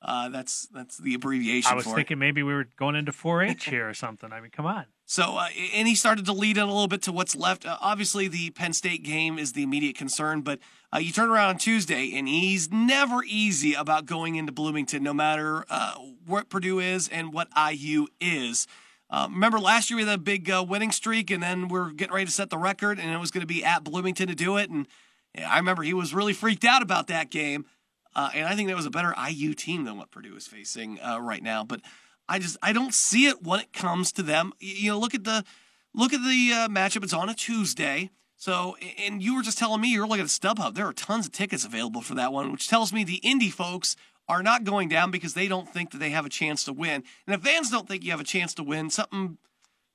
[0.04, 1.72] Uh, that's that's the abbreviation.
[1.72, 2.20] I was thinking it.
[2.20, 4.34] maybe we were going into 4-H here or something.
[4.34, 4.86] I mean, come on.
[5.06, 7.66] So, uh, and he started to lead in a little bit to what's left.
[7.66, 10.60] Uh, obviously, the Penn State game is the immediate concern, but
[10.94, 15.14] uh, you turn around on Tuesday, and he's never easy about going into Bloomington, no
[15.14, 15.94] matter uh,
[16.26, 18.68] what Purdue is and what IU is.
[19.10, 22.26] Uh, remember last year we had a big winning streak, and then we're getting ready
[22.26, 24.70] to set the record, and it was going to be at Bloomington to do it.
[24.70, 24.88] And
[25.38, 27.66] I remember he was really freaked out about that game.
[28.16, 31.00] Uh, and I think that was a better IU team than what Purdue is facing
[31.02, 31.64] uh, right now.
[31.64, 31.82] But
[32.28, 34.54] I just I don't see it when it comes to them.
[34.60, 35.44] You know, look at the
[35.94, 37.04] look at the uh, matchup.
[37.04, 38.10] It's on a Tuesday.
[38.36, 40.76] So, and you were just telling me you're looking at StubHub.
[40.76, 43.96] There are tons of tickets available for that one, which tells me the Indy folks
[44.28, 47.04] are not going down because they don't think that they have a chance to win.
[47.26, 49.38] And if fans don't think you have a chance to win, something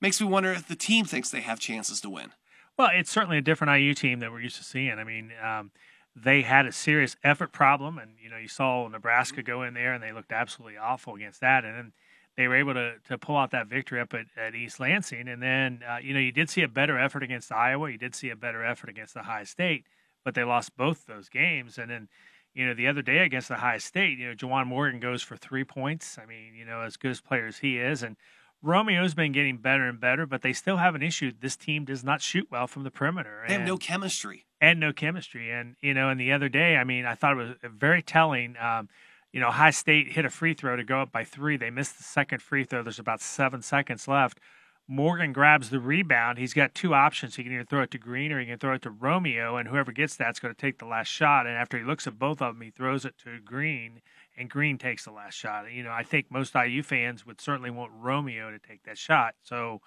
[0.00, 2.32] makes me wonder if the team thinks they have chances to win.
[2.78, 4.98] Well, it's certainly a different IU team that we're used to seeing.
[4.98, 5.70] I mean, um,
[6.22, 9.92] they had a serious effort problem, and you know you saw Nebraska go in there
[9.92, 11.92] and they looked absolutely awful against that, and then
[12.36, 15.42] they were able to to pull out that victory up at, at East Lansing, and
[15.42, 18.30] then uh, you know you did see a better effort against Iowa, you did see
[18.30, 19.84] a better effort against the High State,
[20.24, 22.08] but they lost both those games, and then
[22.54, 25.36] you know the other day against the High State, you know Juwan Morgan goes for
[25.36, 26.18] three points.
[26.20, 28.16] I mean you know as good as player as he is, and
[28.62, 31.32] Romeo's been getting better and better, but they still have an issue.
[31.38, 33.44] This team does not shoot well from the perimeter.
[33.46, 34.46] They have no chemistry.
[34.60, 35.50] And no chemistry.
[35.50, 38.56] And, you know, and the other day, I mean, I thought it was very telling.
[38.60, 38.88] Um,
[39.32, 41.56] you know, High State hit a free throw to go up by three.
[41.56, 42.82] They missed the second free throw.
[42.82, 44.40] There's about seven seconds left.
[44.90, 46.38] Morgan grabs the rebound.
[46.38, 47.36] He's got two options.
[47.36, 49.68] He can either throw it to Green or he can throw it to Romeo, and
[49.68, 51.46] whoever gets that's going to take the last shot.
[51.46, 54.00] And after he looks at both of them, he throws it to Green
[54.38, 55.70] and Green takes the last shot.
[55.70, 59.34] You know, I think most IU fans would certainly want Romeo to take that shot.
[59.42, 59.80] So,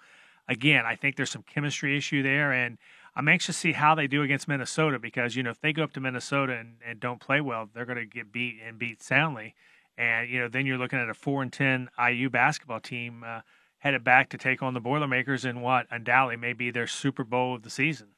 [0.46, 2.76] again, I think there's some chemistry issue there, and
[3.14, 5.84] I'm anxious to see how they do against Minnesota because you know if they go
[5.84, 9.02] up to Minnesota and, and don't play well, they're going to get beat and beat
[9.02, 9.54] soundly,
[9.98, 13.40] and you know then you're looking at a four and ten IU basketball team uh,
[13.78, 17.56] headed back to take on the Boilermakers in what undoubtedly may be their Super Bowl
[17.56, 18.08] of the season.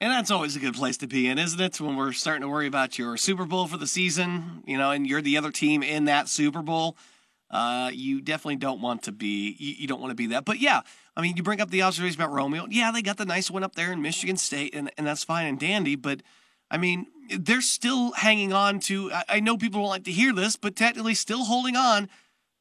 [0.00, 1.78] And that's always a good place to be in, isn't it?
[1.78, 5.06] When we're starting to worry about your Super Bowl for the season, you know, and
[5.06, 6.96] you're the other team in that Super Bowl.
[7.50, 9.56] Uh, you definitely don't want to be.
[9.58, 10.44] You, you, don't want to be that.
[10.44, 10.82] But yeah,
[11.16, 12.66] I mean, you bring up the observation about Romeo.
[12.70, 15.46] Yeah, they got the nice one up there in Michigan State, and and that's fine
[15.46, 15.96] and dandy.
[15.96, 16.22] But
[16.70, 19.12] I mean, they're still hanging on to.
[19.12, 22.08] I, I know people don't like to hear this, but technically, still holding on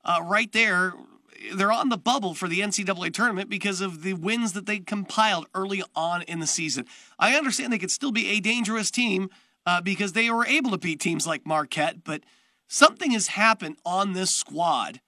[0.04, 0.94] uh, right there
[1.54, 5.48] they're on the bubble for the NCAA tournament because of the wins that they compiled
[5.54, 6.86] early on in the season.
[7.18, 9.30] I understand they could still be a dangerous team
[9.66, 12.24] uh, because they were able to beat teams like Marquette, but
[12.68, 15.02] something has happened on this squad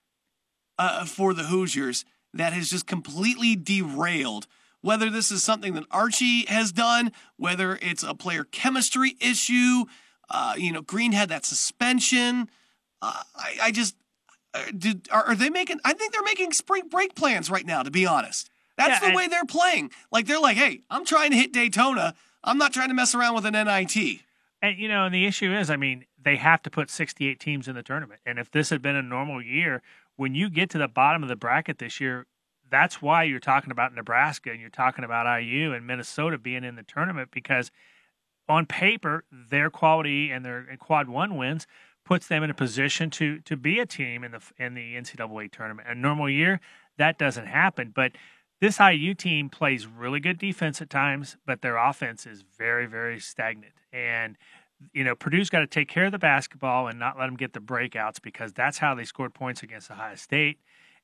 [0.78, 4.48] uh, for the Hoosiers that has just completely derailed.
[4.82, 9.86] Whether this is something that Archie has done, whether it's a player chemistry issue,
[10.30, 12.50] uh, you know, Green had that suspension.
[13.02, 13.96] Uh, I, I just
[14.54, 15.80] uh, did are, are they making?
[15.86, 17.84] I think they're making spring break plans right now.
[17.84, 19.92] To be honest, that's Yeah, the way they're playing.
[20.12, 22.16] Like they're like, hey, I'm trying to hit Daytona.
[22.44, 24.22] I'm not trying to mess around with an NIT.
[24.62, 27.68] And you know, and the issue is, I mean, they have to put 68 teams
[27.68, 28.22] in the tournament.
[28.26, 29.82] And if this had been a normal year,
[30.16, 32.26] when you get to the bottom of the bracket this year,
[32.70, 36.76] that's why you're talking about Nebraska and you're talking about IU and Minnesota being in
[36.76, 37.72] the tournament because
[38.48, 41.68] on paper, their quality and their quad one wins
[42.06, 45.52] puts them in a position to to be a team in the in the NCAA
[45.52, 45.88] tournament.
[45.88, 46.60] A normal year,
[46.98, 48.14] that doesn't happen, but
[48.62, 53.20] this IU team plays really good defense at times, but their offense is very, very
[53.20, 53.74] stagnant.
[53.92, 54.38] And
[54.94, 57.54] you know, Purdue's got to take care of the basketball and not let them get
[57.54, 60.60] the breakouts because that's how they scored points against Ohio State.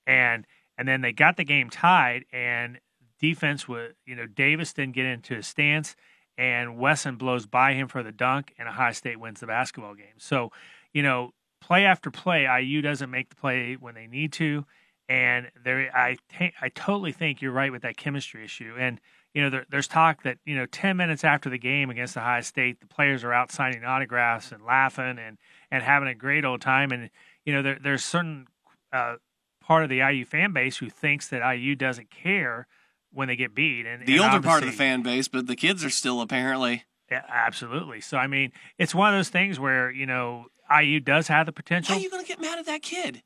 [0.05, 0.45] And
[0.77, 2.79] and then they got the game tied, and
[3.19, 5.95] defense was you know Davis didn't get into his stance,
[6.37, 10.17] and Wesson blows by him for the dunk, and Ohio State wins the basketball game.
[10.17, 10.51] So
[10.93, 14.65] you know, play after play, IU doesn't make the play when they need to
[15.09, 18.75] and there I ta- I totally think you're right with that chemistry issue.
[18.77, 18.99] And
[19.37, 22.21] you know, there, there's talk that you know, 10 minutes after the game against the
[22.21, 25.37] high State, the players are out signing autographs and laughing and
[25.69, 26.91] and having a great old time.
[26.91, 27.11] And
[27.45, 28.47] you know, there, there's certain
[28.91, 29.17] uh,
[29.61, 32.65] part of the IU fan base who thinks that IU doesn't care
[33.13, 33.85] when they get beat.
[33.85, 36.85] And The and older part of the fan base, but the kids are still apparently.
[37.11, 38.01] yeah, absolutely.
[38.01, 41.51] So I mean, it's one of those things where you know, IU does have the
[41.51, 41.93] potential.
[41.93, 43.21] Why are you going to get mad at that kid?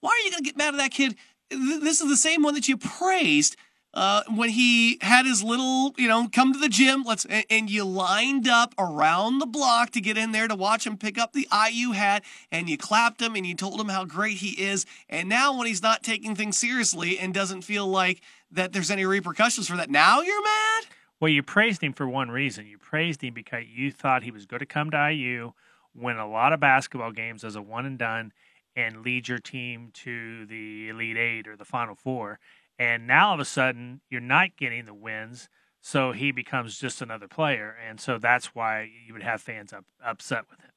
[0.00, 1.16] Why are you going to get mad at that kid?
[1.48, 3.56] This is the same one that you praised
[3.94, 7.02] uh, when he had his little, you know, come to the gym.
[7.04, 10.86] Let's and, and you lined up around the block to get in there to watch
[10.86, 12.22] him pick up the IU hat,
[12.52, 14.84] and you clapped him and you told him how great he is.
[15.08, 18.20] And now when he's not taking things seriously and doesn't feel like
[18.50, 20.84] that there's any repercussions for that, now you're mad.
[21.20, 22.66] Well, you praised him for one reason.
[22.66, 25.52] You praised him because you thought he was going to come to IU,
[25.94, 28.32] win a lot of basketball games as a one and done,
[28.76, 32.38] and lead your team to the Elite Eight or the Final Four.
[32.78, 35.48] And now all of a sudden, you're not getting the wins,
[35.80, 37.76] so he becomes just another player.
[37.88, 40.70] And so that's why you would have fans up, upset with him.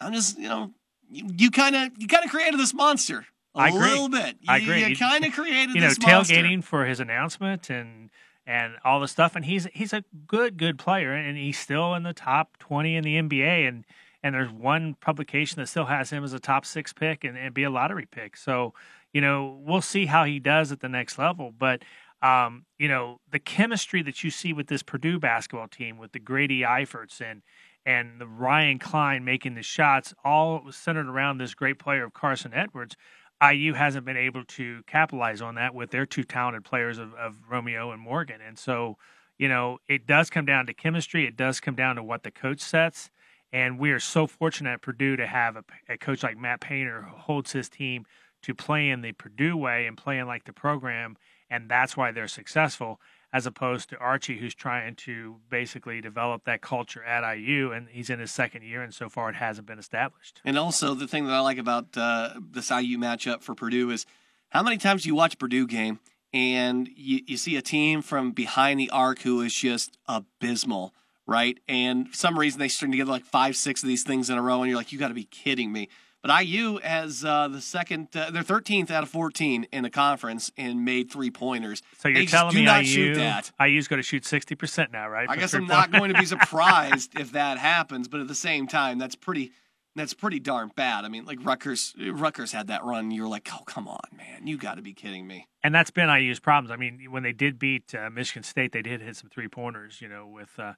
[0.00, 0.72] I'm just, you know,
[1.10, 3.80] you kind of you kind of created this monster a I agree.
[3.80, 4.36] little bit.
[4.40, 4.84] You, I agree.
[4.84, 5.74] You kind of created this monster.
[5.74, 6.34] you know, this monster.
[6.34, 8.10] tailgating for his announcement and
[8.46, 9.36] and all the stuff.
[9.36, 13.04] And he's he's a good good player, and he's still in the top twenty in
[13.04, 13.68] the NBA.
[13.68, 13.84] And
[14.22, 17.54] and there's one publication that still has him as a top six pick and, and
[17.54, 18.36] be a lottery pick.
[18.36, 18.74] So
[19.18, 21.82] you know, we'll see how he does at the next level, but.
[22.20, 26.18] Um, you know the chemistry that you see with this Purdue basketball team, with the
[26.18, 27.42] Grady Eiferts and
[27.86, 32.52] and the Ryan Cline making the shots, all centered around this great player of Carson
[32.52, 32.96] Edwards.
[33.40, 37.36] IU hasn't been able to capitalize on that with their two talented players of, of
[37.48, 38.40] Romeo and Morgan.
[38.44, 38.96] And so,
[39.38, 41.24] you know, it does come down to chemistry.
[41.24, 43.10] It does come down to what the coach sets.
[43.52, 47.02] And we are so fortunate at Purdue to have a, a coach like Matt Painter
[47.02, 48.06] who holds his team
[48.42, 51.16] to play in the Purdue way and play in like the program.
[51.50, 53.00] And that's why they're successful,
[53.32, 57.72] as opposed to Archie, who's trying to basically develop that culture at IU.
[57.72, 60.40] And he's in his second year, and so far it hasn't been established.
[60.44, 64.04] And also, the thing that I like about uh, this IU matchup for Purdue is
[64.50, 66.00] how many times you watch Purdue game
[66.32, 70.92] and you, you see a team from behind the arc who is just abysmal,
[71.26, 71.58] right?
[71.68, 74.42] And for some reason they string together like five, six of these things in a
[74.42, 75.88] row, and you're like, you got to be kidding me.
[76.22, 80.50] But IU has uh, the second, uh, they're 13th out of 14 in the conference
[80.56, 81.80] and made three pointers.
[81.98, 83.52] So you're They telling me not IU, shoot that.
[83.60, 85.28] IU's going to shoot 60% now, right?
[85.30, 88.66] I guess I'm not going to be surprised if that happens, but at the same
[88.66, 89.52] time, that's pretty
[89.96, 91.04] that's pretty darn bad.
[91.04, 94.56] I mean, like Rutgers Rutgers had that run, you're like, oh come on, man, you
[94.56, 95.48] got to be kidding me.
[95.64, 96.70] and that's been IU's problems.
[96.70, 100.00] I mean, when they did beat uh, Michigan State, they did hit some three pointers,
[100.00, 100.74] you know, with uh,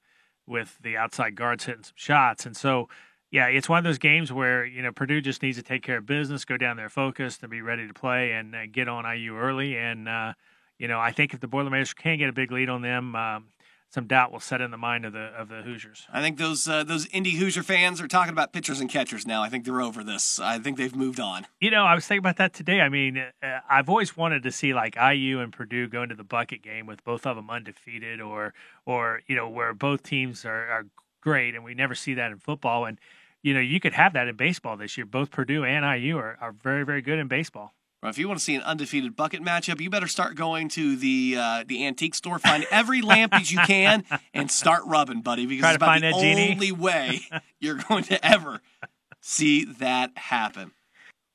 [0.46, 2.88] with the outside guards hitting some shots, and so
[3.30, 5.98] yeah, it's one of those games where you know Purdue just needs to take care
[5.98, 9.04] of business, go down there focused, and be ready to play, and uh, get on
[9.04, 9.76] IU early.
[9.76, 10.32] And uh,
[10.78, 13.46] you know, I think if the Boilermakers can get a big lead on them, um,
[13.90, 16.06] some doubt will set in the mind of the of the Hoosiers.
[16.12, 19.42] I think those uh, those Indy Hoosier fans are talking about pitchers and catchers now.
[19.42, 20.40] I think they're over this.
[20.40, 21.46] I think they've moved on.
[21.60, 22.80] You know, I was thinking about that today.
[22.80, 26.24] I mean, uh, I've always wanted to see like IU and Purdue go into the
[26.24, 28.54] bucket game with both of them undefeated, or
[28.86, 30.86] or you know where both teams are, are
[31.20, 32.86] great, and we never see that in football.
[32.86, 32.98] And
[33.42, 35.06] you know, you could have that in baseball this year.
[35.06, 37.74] Both Purdue and IU are, are very very good in baseball.
[38.02, 40.96] Well, if you want to see an undefeated bucket matchup, you better start going to
[40.96, 45.44] the uh, the antique store, find every lamp that you can, and start rubbing, buddy.
[45.44, 46.52] Because Try it's about the genie.
[46.52, 47.20] only way
[47.60, 48.62] you're going to ever
[49.20, 50.72] see that happen.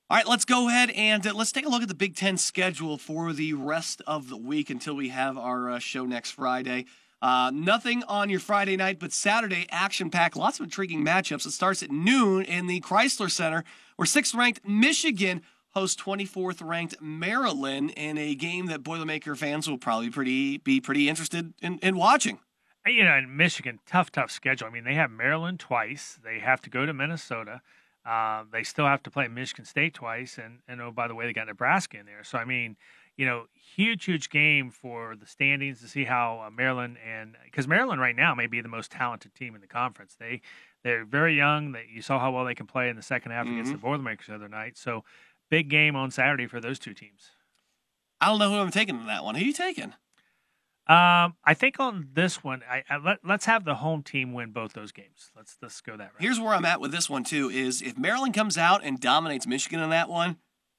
[0.09, 2.37] All right, let's go ahead and uh, let's take a look at the Big Ten
[2.37, 6.85] schedule for the rest of the week until we have our uh, show next Friday.
[7.21, 10.35] Uh, nothing on your Friday night, but Saturday action packed.
[10.35, 11.45] Lots of intriguing matchups.
[11.45, 13.63] It starts at noon in the Crisler Center,
[13.95, 15.41] where sixth ranked Michigan
[15.75, 21.09] hosts 24th ranked Maryland in a game that Boilermaker fans will probably pretty be pretty
[21.09, 22.39] interested in, in watching.
[22.85, 24.67] You know, in Michigan, tough, tough schedule.
[24.67, 26.19] I mean, they have Maryland twice.
[26.23, 27.61] They have to go to Minnesota.
[28.05, 31.25] Uh, they still have to play Michigan State twice, and and oh by the way,
[31.25, 32.23] they got Nebraska in there.
[32.23, 32.77] So I mean,
[33.17, 37.67] you know, huge, huge game for the standings to see how uh, Maryland and because
[37.67, 40.15] Maryland right now may be the most talented team in the conference.
[40.19, 40.41] They
[40.83, 41.71] they're very young.
[41.73, 43.55] That you saw how well they can play in the second half mm-hmm.
[43.55, 44.77] against the Boilermakers the other night.
[44.77, 45.03] So
[45.49, 47.31] big game on Saturday for those two teams.
[48.19, 49.35] I don't know who I'm taking in that one.
[49.35, 49.93] Who are you taking?
[50.87, 54.51] Um, I think on this one, I, I, let, us have the home team win
[54.51, 55.31] both those games.
[55.35, 56.21] Let's let's go that route.
[56.21, 59.47] Here's where I'm at with this one too: is if Maryland comes out and dominates
[59.47, 60.37] Michigan in that one,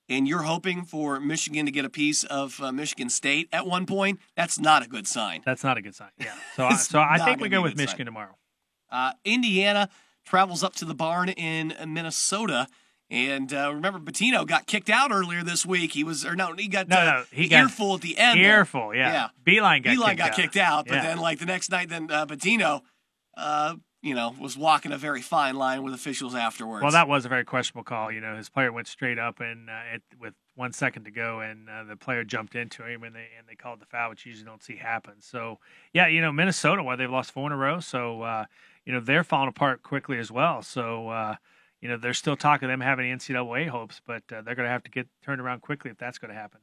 [0.08, 3.86] and you're hoping for Michigan to get a piece of uh, Michigan State at one
[3.86, 5.42] point, that's not a good sign.
[5.44, 6.10] That's not a good sign.
[6.18, 6.34] Yeah.
[6.56, 8.06] So I, so I think we go with Michigan sign.
[8.06, 8.36] tomorrow.
[8.90, 9.88] Uh, Indiana
[10.24, 12.68] travels up to the barn in Minnesota
[13.08, 15.92] and uh, remember, Pitino got kicked out earlier this week.
[15.92, 18.40] He was, or no, he got no, uh, no, he got earful at the end.
[18.40, 19.12] Earful, yeah.
[19.12, 19.28] yeah.
[19.60, 20.36] Beilein got Beilein kicked got out.
[20.36, 21.02] kicked out, but yeah.
[21.02, 22.80] then like the next night, then uh, Pitino,
[23.36, 26.82] uh, you know, was walking a very fine line with officials afterwards.
[26.82, 28.12] Well, that was a very questionable call.
[28.12, 31.40] You know, his player went straight up and uh, it, with one second to go,
[31.40, 34.24] and uh, the player jumped into him, and they and they called the foul, which
[34.24, 35.14] you usually don't see happen.
[35.20, 35.58] So,
[35.92, 38.44] yeah, you know, Minnesota, why well, they've lost four in a row, so uh,
[38.84, 40.62] you know they're falling apart quickly as well.
[40.62, 41.08] So.
[41.08, 41.36] Uh,
[41.82, 44.72] you know, there's still talk of them having NCAA hopes, but uh, they're going to
[44.72, 46.58] have to get turned around quickly if that's going to happen.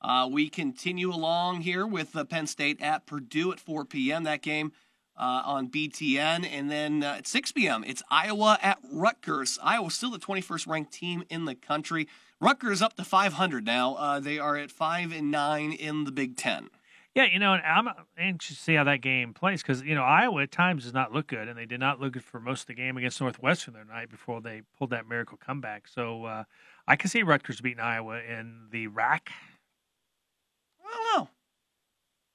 [0.00, 4.24] Uh, we continue along here with Penn State at Purdue at 4 p.m.
[4.24, 4.72] That game
[5.16, 6.46] uh, on BTN.
[6.50, 9.58] And then uh, at 6 p.m., it's Iowa at Rutgers.
[9.62, 12.08] Iowa still the 21st ranked team in the country.
[12.40, 13.94] Rutgers up to 500 now.
[13.94, 16.68] Uh, they are at 5 and 9 in the Big Ten.
[17.14, 20.42] Yeah, you know, I'm anxious to see how that game plays because you know Iowa
[20.42, 22.66] at times does not look good, and they did not look good for most of
[22.66, 25.86] the game against Northwestern the night before they pulled that miracle comeback.
[25.86, 26.44] So uh,
[26.88, 29.30] I can see Rutgers beating Iowa in the RAC.
[30.84, 31.28] I don't know.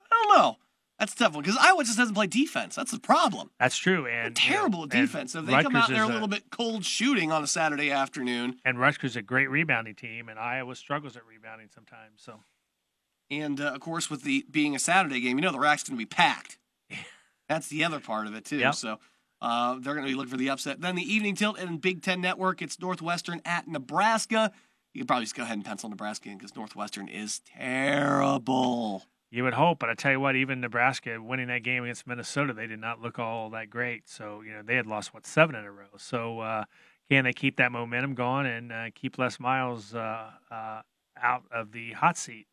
[0.10, 0.58] I don't know.
[1.00, 2.76] That's tough one because Iowa just doesn't play defense.
[2.76, 3.52] That's the problem.
[3.58, 5.32] That's true, and They're terrible you know, defense.
[5.32, 7.90] So if they Rutgers come out there a little bit cold shooting on a Saturday
[7.90, 12.18] afternoon, and Rutgers is a great rebounding team, and Iowa struggles at rebounding sometimes.
[12.18, 12.42] So
[13.32, 15.98] and uh, of course, with the being a Saturday game, you know the RAC's going
[15.98, 16.58] to be packed.
[17.48, 18.58] That's the other part of it too.
[18.58, 18.76] Yep.
[18.76, 19.00] So
[19.42, 20.82] uh, they're going to be looking for the upset.
[20.82, 22.62] Then the evening tilt and Big Ten Network.
[22.62, 24.52] It's Northwestern at Nebraska.
[24.94, 29.06] You can probably just go ahead and pencil Nebraska in because Northwestern is terrible.
[29.32, 32.52] You would hope, but I tell you what, even Nebraska winning that game against Minnesota,
[32.52, 34.10] they did not look all that great.
[34.10, 35.86] So you know they had lost what seven in a row.
[35.98, 36.64] So uh,
[37.10, 40.82] can they keep that momentum going and uh, keep Les Miles uh, uh,
[41.22, 42.48] out of the hot seat?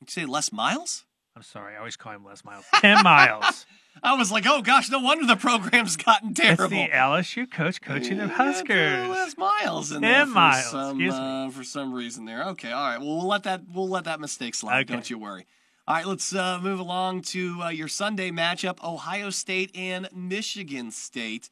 [0.00, 1.04] you say Les Miles?
[1.34, 2.64] I'm sorry, I always call him Les Miles.
[2.80, 3.66] Tim Miles.
[4.02, 6.64] I was like, oh gosh, no wonder the program's gotten terrible.
[6.64, 9.08] It's the LSU coach coaching the Huskers.
[9.08, 10.70] Les Miles in Tim Miles.
[10.70, 12.44] Some, uh, for some reason there.
[12.50, 12.98] Okay, all right.
[12.98, 14.82] Well, we'll let that we'll let that mistake slide.
[14.82, 14.94] Okay.
[14.94, 15.46] Don't you worry.
[15.88, 20.92] All right, let's uh, move along to uh, your Sunday matchup: Ohio State and Michigan
[20.92, 21.50] State.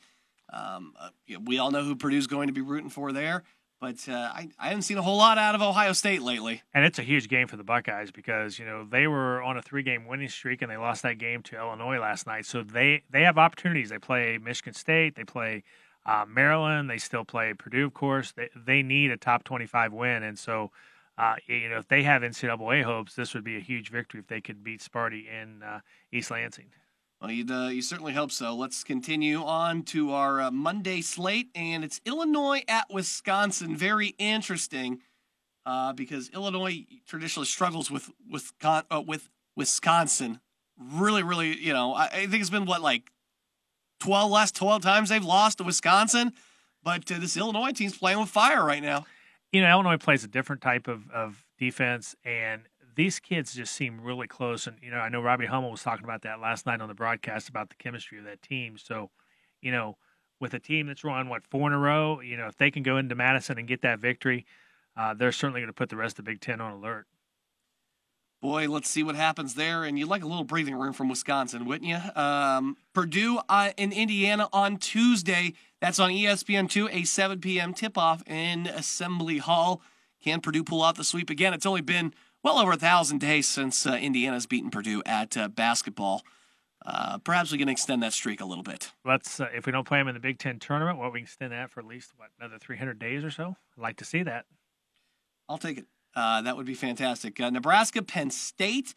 [0.53, 1.09] Um, uh,
[1.45, 3.43] we all know who Purdue's going to be rooting for there.
[3.81, 6.63] But uh, I, I haven't seen a whole lot out of Ohio State lately.
[6.75, 9.63] And it's a huge game for the Buckeyes because, you know, they were on a
[9.63, 12.45] three game winning streak and they lost that game to Illinois last night.
[12.45, 13.89] So they, they have opportunities.
[13.89, 15.65] They play Michigan State, they play
[16.05, 18.33] uh, Maryland, they still play Purdue, of course.
[18.33, 20.23] They, they need a top 25 win.
[20.23, 20.71] And so,
[21.21, 24.27] uh, you know, if they have NCAA hopes, this would be a huge victory if
[24.27, 25.81] they could beat Sparty in uh,
[26.11, 26.69] East Lansing.
[27.21, 28.55] Well, you uh, you certainly hope so.
[28.57, 33.77] Let's continue on to our uh, Monday slate, and it's Illinois at Wisconsin.
[33.77, 35.01] Very interesting
[35.67, 40.41] uh, because Illinois traditionally struggles with with uh, with Wisconsin.
[40.79, 43.11] Really, really, you know, I, I, think it's been what like
[43.99, 46.33] twelve last twelve times they've lost to Wisconsin,
[46.83, 49.05] but uh, this Illinois team's playing with fire right now.
[49.53, 52.63] You know, Illinois plays a different type of of defense, and
[52.95, 54.67] these kids just seem really close.
[54.67, 56.95] And, you know, I know Robbie Hummel was talking about that last night on the
[56.95, 58.77] broadcast about the chemistry of that team.
[58.79, 59.11] So,
[59.61, 59.97] you know,
[60.41, 62.83] with a team that's run, what, four in a row, you know, if they can
[62.83, 64.45] go into Madison and get that victory,
[64.97, 67.07] uh, they're certainly going to put the rest of the Big Ten on alert.
[68.41, 69.85] Boy, let's see what happens there.
[69.85, 71.99] And you'd like a little breathing room from Wisconsin, wouldn't you?
[72.21, 75.53] Um, Purdue uh, in Indiana on Tuesday.
[75.81, 77.75] That's on ESPN2, a 7 p.m.
[77.75, 79.83] tip off in Assembly Hall.
[80.23, 81.53] Can Purdue pull off the sweep again?
[81.53, 85.49] It's only been well over a thousand days since uh, Indiana's beaten Purdue at uh,
[85.49, 86.23] basketball.
[86.85, 88.93] Uh, perhaps we can extend that streak a little bit.
[89.05, 91.25] Let's, uh, if we don't play them in the Big Ten tournament, what we can
[91.25, 93.57] extend that for at least what another 300 days or so.
[93.77, 94.47] I'd like to see that.
[95.49, 95.85] I'll take it.
[96.15, 97.41] Uh, that would be fantastic.
[97.41, 98.95] Uh, Nebraska, Penn State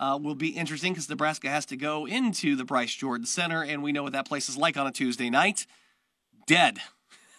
[0.00, 3.92] will be interesting because Nebraska has to go into the Bryce Jordan Center, and we
[3.92, 5.66] know what that place is like on a Tuesday night.
[6.46, 6.78] Dead,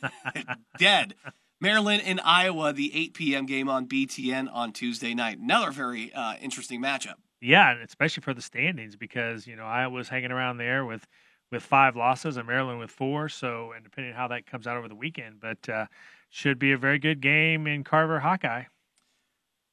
[0.77, 1.15] dead.
[1.61, 3.45] Maryland and Iowa, the 8 p.m.
[3.45, 5.39] game on BTN on Tuesday night.
[5.39, 7.15] Another very uh, interesting matchup.
[7.41, 11.05] Yeah, especially for the standings because you know Iowa's hanging around there with
[11.51, 13.29] with five losses and Maryland with four.
[13.29, 15.85] So, and depending on how that comes out over the weekend, but uh,
[16.29, 18.63] should be a very good game in Carver Hawkeye.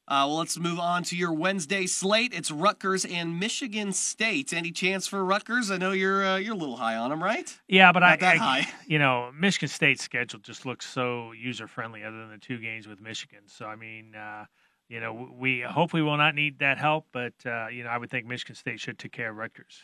[0.08, 2.34] Uh, well, let's move on to your Wednesday slate.
[2.34, 4.52] It's Rutgers and Michigan State.
[4.52, 5.70] Any chance for Rutgers?
[5.70, 7.56] I know you're uh, you're a little high on them, right?
[7.68, 8.68] Yeah, but Not I, that I- high.
[8.86, 12.88] you know, Michigan State's schedule just looks so user friendly, other than the two games
[12.88, 13.42] with Michigan.
[13.46, 14.46] So, I mean, uh,
[14.88, 18.10] you know, we hopefully will not need that help, but uh, you know, I would
[18.10, 19.82] think Michigan State should take care of Rutgers.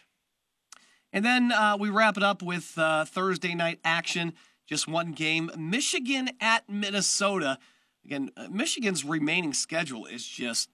[1.13, 4.35] And then uh, we wrap it up with uh, Thursday night action.
[4.67, 5.51] Just one game.
[5.57, 7.59] Michigan at Minnesota.
[8.09, 10.71] Again, uh, Michigan's remaining schedule is just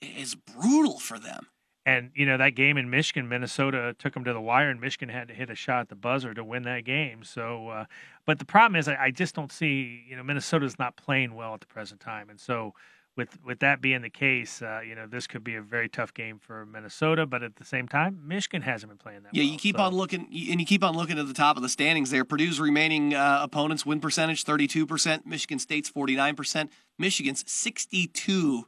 [0.00, 1.46] is brutal for them.
[1.86, 5.08] And you know that game in Michigan, Minnesota took them to the wire, and Michigan
[5.08, 7.22] had to hit a shot at the buzzer to win that game.
[7.22, 7.84] So, uh,
[8.26, 11.54] but the problem is, I, I just don't see you know Minnesota's not playing well
[11.54, 12.74] at the present time, and so
[13.16, 16.14] with with that being the case, uh, you know this could be a very tough
[16.14, 17.26] game for Minnesota.
[17.26, 19.34] But at the same time, Michigan hasn't been playing that.
[19.34, 21.56] Yeah, well, you keep so- on looking, and you keep on looking at the top
[21.56, 22.24] of the standings there.
[22.24, 25.26] Purdue's remaining uh, opponents win percentage thirty-two percent.
[25.26, 26.70] Michigan State's forty-nine percent.
[26.98, 28.66] Michigan's sixty-two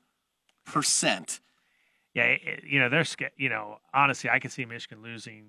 [0.64, 1.40] percent.
[2.14, 3.04] Yeah, it- you know they're
[3.36, 5.46] you know honestly, I can see Michigan losing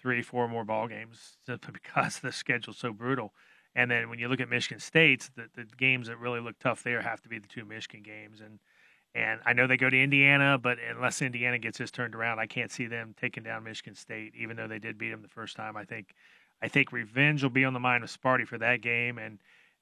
[0.00, 1.38] three, four more ball games
[1.72, 3.32] because the schedule's so brutal.
[3.74, 6.82] And then when you look at Michigan State's, the, the games that really look tough
[6.82, 8.40] there have to be the two Michigan games.
[8.40, 8.58] And
[9.14, 12.46] and I know they go to Indiana, but unless Indiana gets this turned around, I
[12.46, 15.54] can't see them taking down Michigan State, even though they did beat them the first
[15.54, 15.76] time.
[15.76, 16.14] I think
[16.62, 19.18] I think revenge will be on the mind of Sparty for that game.
[19.18, 19.38] And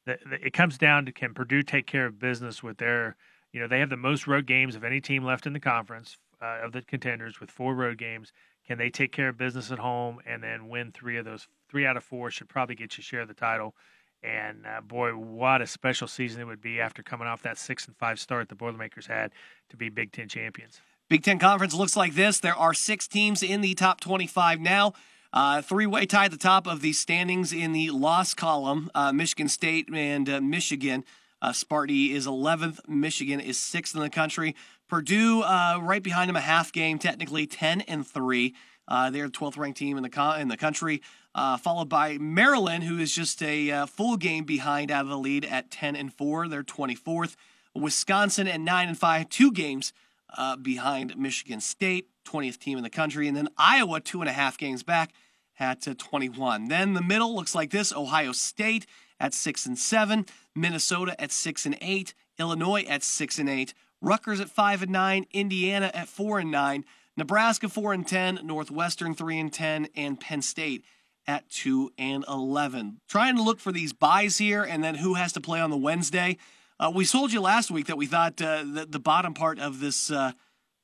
[0.07, 3.17] the, the, it comes down to can Purdue take care of business with their
[3.53, 6.17] you know, they have the most road games of any team left in the conference
[6.41, 8.33] uh, of the contenders with four road games.
[8.71, 11.49] Can they take care of business at home and then win three of those?
[11.69, 13.75] Three out of four should probably get you share of the title.
[14.23, 17.89] And uh, boy, what a special season it would be after coming off that six
[17.89, 19.33] and five start the Boilermakers had
[19.71, 20.81] to be Big Ten champions.
[21.09, 22.39] Big Ten Conference looks like this.
[22.39, 24.93] There are six teams in the top 25 now.
[25.33, 29.11] Uh, Three way tie at the top of the standings in the loss column uh,
[29.13, 31.05] Michigan State and uh, Michigan.
[31.43, 32.89] Uh, Sparty is 11th.
[32.89, 34.55] Michigan is sixth in the country.
[34.91, 38.55] Purdue uh, right behind them, a half game, technically 10 and 3.
[38.89, 41.01] Uh, they're the 12th ranked team in the, co- in the country,
[41.35, 45.17] uh, followed by Maryland, who is just a uh, full game behind out of the
[45.17, 46.49] lead at 10 and 4.
[46.49, 47.37] They're 24th.
[47.73, 49.93] Wisconsin at 9 and 5, two games
[50.37, 53.29] uh, behind Michigan State, 20th team in the country.
[53.29, 55.13] And then Iowa, two and a half games back
[55.61, 56.67] at uh, 21.
[56.67, 58.87] Then the middle looks like this Ohio State
[59.21, 60.27] at 6 and 7,
[60.57, 65.27] Minnesota at 6 and 8, Illinois at 6 and 8, Rutgers at 5 and 9,
[65.33, 66.85] Indiana at 4 and 9,
[67.17, 70.85] Nebraska 4 and 10, Northwestern 3 and 10, and Penn State
[71.27, 73.01] at 2 and 11.
[73.09, 75.77] Trying to look for these byes here and then who has to play on the
[75.77, 76.39] Wednesday.
[76.79, 79.81] Uh, we told you last week that we thought uh, that the bottom part of
[79.81, 80.33] this uh,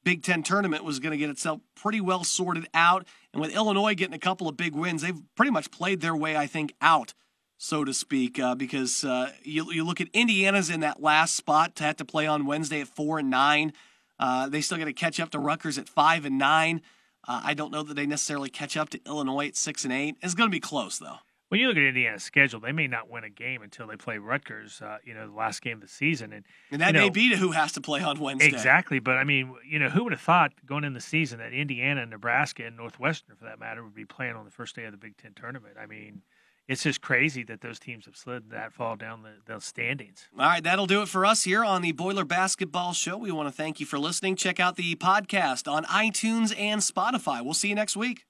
[0.05, 3.07] Big Ten tournament was going to get itself pretty well sorted out.
[3.33, 6.37] And with Illinois getting a couple of big wins, they've pretty much played their way,
[6.37, 7.13] I think, out,
[7.59, 8.39] so to speak.
[8.39, 12.05] Uh, because uh, you, you look at Indiana's in that last spot to have to
[12.05, 13.73] play on Wednesday at four and nine.
[14.19, 16.81] Uh, they still got to catch up to Rutgers at five and nine.
[17.29, 20.17] Uh, I don't know that they necessarily catch up to Illinois at six and eight.
[20.23, 21.19] It's going to be close though.
[21.49, 24.19] When you look at Indiana's schedule, they may not win a game until they play
[24.19, 26.33] Rutgers, uh, you know, the last game of the season.
[26.33, 28.49] And And that you may be to who has to play on Wednesday.
[28.49, 31.53] Exactly, but I mean, you know, who would have thought going in the season that
[31.53, 34.87] Indiana, and Nebraska, and Northwestern, for that matter, would be playing on the first day
[34.87, 35.75] of the Big Ten tournament?
[35.81, 36.23] I mean,
[36.69, 40.29] it's just crazy that those teams have slid that far down the, the standings.
[40.39, 43.17] All right, that'll do it for us here on the Boiler Basketball Show.
[43.17, 44.37] We want to thank you for listening.
[44.37, 47.45] Check out the podcast on iTunes and Spotify.
[47.45, 48.26] We'll see you next week.